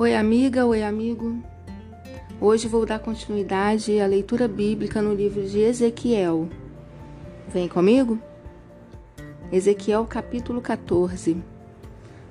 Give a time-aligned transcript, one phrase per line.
[0.00, 1.42] Oi, amiga, oi, amigo.
[2.40, 6.48] Hoje vou dar continuidade à leitura bíblica no livro de Ezequiel.
[7.46, 8.18] Vem comigo?
[9.52, 11.36] Ezequiel, capítulo 14.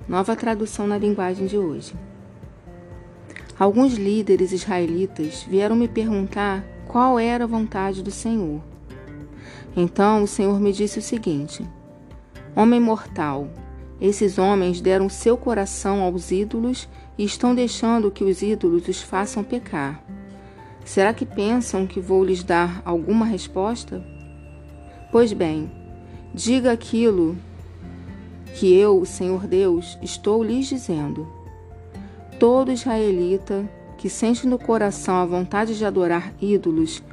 [0.08, 1.94] Nova tradução na linguagem de hoje.
[3.60, 8.64] Alguns líderes israelitas vieram me perguntar qual era a vontade do Senhor.
[9.78, 11.64] Então o Senhor me disse o seguinte:
[12.56, 13.48] Homem mortal,
[14.02, 19.44] esses homens deram seu coração aos ídolos e estão deixando que os ídolos os façam
[19.44, 20.02] pecar.
[20.86, 24.04] Será que pensam que vou lhes dar alguma resposta?
[25.12, 25.70] Pois bem,
[26.34, 27.38] diga aquilo
[28.56, 31.28] que eu, o Senhor Deus, estou lhes dizendo.
[32.40, 37.04] Todo israelita que sente no coração a vontade de adorar ídolos,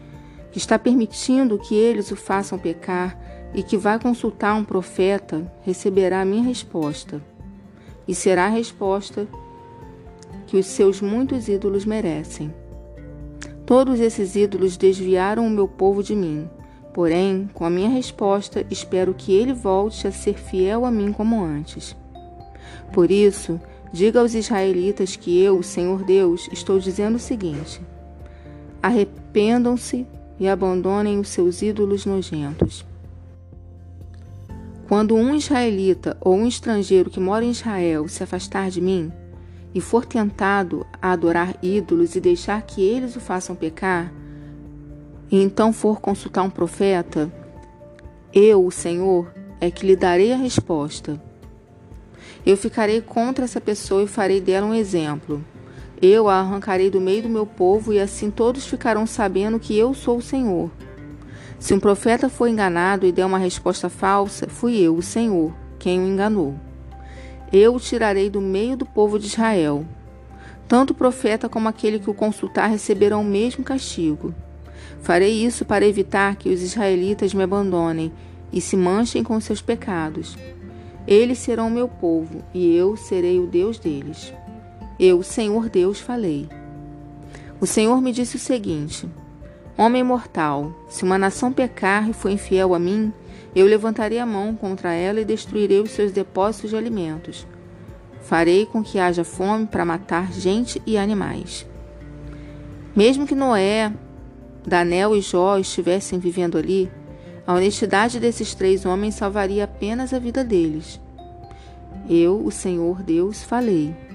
[0.52, 3.18] que está permitindo que eles o façam pecar
[3.54, 7.22] e que vai consultar um profeta, receberá a minha resposta.
[8.06, 9.26] E será a resposta
[10.46, 12.52] que os seus muitos ídolos merecem.
[13.64, 16.48] Todos esses ídolos desviaram o meu povo de mim.
[16.94, 21.44] Porém, com a minha resposta, espero que ele volte a ser fiel a mim como
[21.44, 21.96] antes.
[22.92, 23.60] Por isso,
[23.92, 27.82] diga aos israelitas que eu, Senhor Deus, estou dizendo o seguinte:
[28.82, 30.06] arrependam-se
[30.38, 32.84] e abandonem os seus ídolos nojentos.
[34.88, 39.12] Quando um israelita ou um estrangeiro que mora em Israel se afastar de mim,
[39.74, 44.12] e for tentado a adorar ídolos e deixar que eles o façam pecar,
[45.30, 47.32] e então for consultar um profeta,
[48.32, 51.20] eu, o Senhor, é que lhe darei a resposta.
[52.44, 55.44] Eu ficarei contra essa pessoa e farei dela um exemplo.
[56.00, 59.94] Eu a arrancarei do meio do meu povo e assim todos ficarão sabendo que eu
[59.94, 60.70] sou o Senhor.
[61.58, 66.00] Se um profeta for enganado e der uma resposta falsa, fui eu, o Senhor, quem
[66.00, 66.54] o enganou.
[67.52, 69.86] Eu o tirarei do meio do povo de Israel.
[70.68, 74.34] Tanto o profeta como aquele que o consultar receberão o mesmo castigo.
[75.00, 78.12] Farei isso para evitar que os israelitas me abandonem
[78.52, 80.36] e se manchem com seus pecados.
[81.06, 84.32] Eles serão meu povo e eu serei o Deus deles.
[84.98, 86.48] Eu, Senhor Deus, falei.
[87.60, 89.08] O Senhor me disse o seguinte:
[89.78, 93.12] Homem mortal, se uma nação pecar e for infiel a mim,
[93.54, 97.46] eu levantarei a mão contra ela e destruirei os seus depósitos de alimentos.
[98.22, 101.66] Farei com que haja fome para matar gente e animais.
[102.94, 103.92] Mesmo que Noé,
[104.66, 106.90] Danel e Jó estivessem vivendo ali,
[107.46, 110.98] a honestidade desses três homens salvaria apenas a vida deles.
[112.08, 114.05] Eu, o Senhor Deus, falei.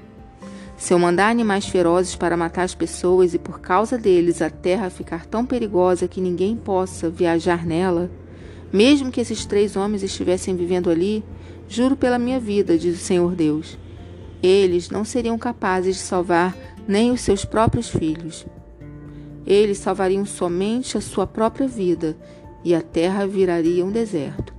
[0.81, 4.89] Se eu mandar animais ferozes para matar as pessoas e por causa deles a terra
[4.89, 8.09] ficar tão perigosa que ninguém possa viajar nela,
[8.73, 11.23] mesmo que esses três homens estivessem vivendo ali,
[11.69, 13.77] juro pela minha vida, diz o Senhor Deus,
[14.41, 18.47] eles não seriam capazes de salvar nem os seus próprios filhos.
[19.45, 22.17] Eles salvariam somente a sua própria vida
[22.63, 24.51] e a terra viraria um deserto.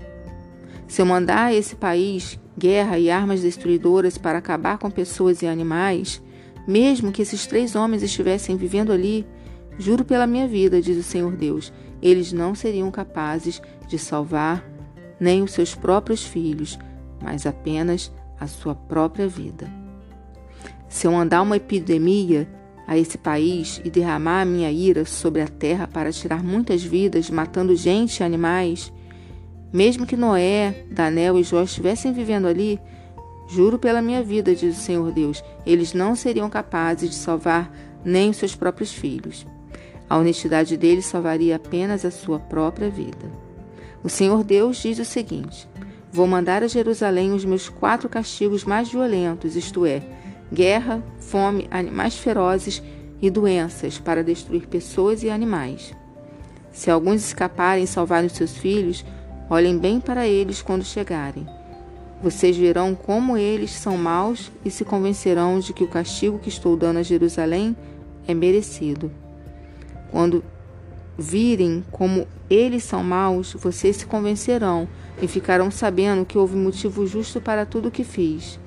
[0.87, 6.23] Se eu mandar esse país guerra e armas destruidoras para acabar com pessoas e animais,
[6.67, 9.27] mesmo que esses três homens estivessem vivendo ali,
[9.79, 14.65] juro pela minha vida, diz o Senhor Deus, eles não seriam capazes de salvar
[15.19, 16.79] nem os seus próprios filhos,
[17.21, 19.71] mas apenas a sua própria vida.
[20.89, 22.49] Se eu mandar uma epidemia
[22.87, 27.31] a esse país e derramar a minha ira sobre a terra para tirar muitas vidas,
[27.31, 28.93] matando gente e animais,
[29.73, 32.79] mesmo que Noé, Daniel e Jó estivessem vivendo ali,
[33.49, 37.73] juro pela minha vida, diz o Senhor Deus, eles não seriam capazes de salvar
[38.05, 39.47] nem os seus próprios filhos.
[40.09, 43.31] A honestidade deles salvaria apenas a sua própria vida.
[44.05, 45.67] O Senhor Deus diz o seguinte:
[46.13, 50.03] Vou mandar a Jerusalém os meus quatro castigos mais violentos, isto é,
[50.53, 52.83] guerra, fome, animais ferozes
[53.23, 55.95] e doenças, para destruir pessoas e animais.
[56.73, 59.05] Se alguns escaparem e salvarem seus filhos,
[59.53, 61.47] olhem bem para eles quando chegarem.
[62.23, 66.75] Vocês verão como eles são maus e se convencerão de que o castigo que estou
[66.75, 67.77] dando a Jerusalém
[68.27, 69.11] é merecido.
[70.11, 70.43] Quando
[71.19, 74.89] virem como eles são maus, vocês se convencerão
[75.21, 78.59] e ficarão sabendo que houve motivo justo para tudo o que fiz.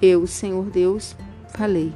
[0.00, 1.16] Eu, Senhor Deus,
[1.54, 1.94] falei.